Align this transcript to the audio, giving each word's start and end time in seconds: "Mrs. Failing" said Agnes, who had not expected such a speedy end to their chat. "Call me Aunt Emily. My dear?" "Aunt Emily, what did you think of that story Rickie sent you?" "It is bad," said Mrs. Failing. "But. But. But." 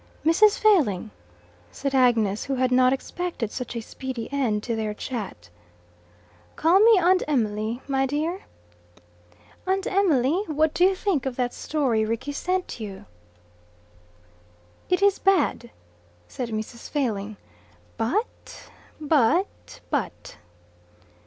"Mrs. 0.25 0.57
Failing" 0.57 1.11
said 1.71 1.93
Agnes, 1.93 2.45
who 2.45 2.55
had 2.55 2.71
not 2.71 2.91
expected 2.91 3.51
such 3.51 3.75
a 3.75 3.81
speedy 3.81 4.27
end 4.33 4.63
to 4.63 4.75
their 4.75 4.95
chat. 4.95 5.51
"Call 6.55 6.79
me 6.79 6.97
Aunt 6.97 7.21
Emily. 7.27 7.83
My 7.87 8.07
dear?" 8.07 8.45
"Aunt 9.67 9.85
Emily, 9.85 10.41
what 10.47 10.73
did 10.73 10.85
you 10.89 10.95
think 10.95 11.27
of 11.27 11.35
that 11.35 11.53
story 11.53 12.03
Rickie 12.03 12.31
sent 12.31 12.79
you?" 12.79 13.05
"It 14.89 15.03
is 15.03 15.19
bad," 15.19 15.69
said 16.27 16.49
Mrs. 16.49 16.89
Failing. 16.89 17.37
"But. 17.95 18.71
But. 18.99 19.81
But." 19.91 20.37